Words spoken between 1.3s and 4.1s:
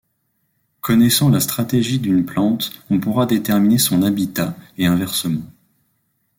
stratégie d'une plante, on pourra déterminer son